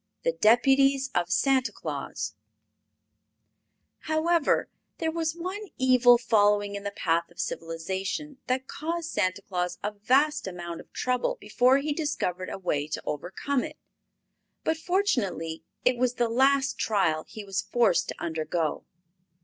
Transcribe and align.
3. 0.23 0.31
The 0.31 0.37
Deputies 0.39 1.11
of 1.13 1.29
Santa 1.29 1.71
Claus 1.71 2.33
However, 3.99 4.67
there 4.97 5.11
was 5.11 5.35
one 5.35 5.67
evil 5.77 6.17
following 6.17 6.73
in 6.73 6.81
the 6.81 6.89
path 6.89 7.29
of 7.29 7.39
civilization 7.39 8.39
that 8.47 8.65
caused 8.65 9.11
Santa 9.11 9.43
Claus 9.43 9.77
a 9.83 9.91
vast 9.91 10.47
amount 10.47 10.81
of 10.81 10.91
trouble 10.91 11.37
before 11.39 11.77
he 11.77 11.93
discovered 11.93 12.49
a 12.49 12.57
way 12.57 12.87
to 12.87 13.03
overcome 13.05 13.63
it. 13.63 13.77
But, 14.63 14.77
fortunately, 14.77 15.63
it 15.85 15.97
was 15.97 16.15
the 16.15 16.29
last 16.29 16.79
trial 16.79 17.23
he 17.27 17.43
was 17.45 17.61
forced 17.61 18.07
to 18.07 18.15
undergo. 18.17 18.85